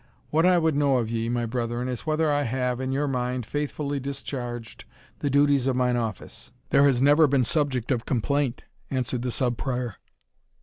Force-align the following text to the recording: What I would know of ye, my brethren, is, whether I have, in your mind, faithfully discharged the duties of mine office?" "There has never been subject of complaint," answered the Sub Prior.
What 0.31 0.47
I 0.47 0.57
would 0.57 0.75
know 0.75 0.97
of 0.97 1.11
ye, 1.11 1.29
my 1.29 1.45
brethren, 1.45 1.87
is, 1.87 2.07
whether 2.07 2.31
I 2.31 2.41
have, 2.41 2.81
in 2.81 2.91
your 2.91 3.07
mind, 3.07 3.45
faithfully 3.45 3.99
discharged 3.99 4.85
the 5.19 5.29
duties 5.29 5.67
of 5.67 5.75
mine 5.75 5.95
office?" 5.95 6.51
"There 6.71 6.85
has 6.85 7.03
never 7.03 7.27
been 7.27 7.43
subject 7.45 7.91
of 7.91 8.03
complaint," 8.03 8.63
answered 8.89 9.21
the 9.21 9.29
Sub 9.29 9.57
Prior. 9.57 9.97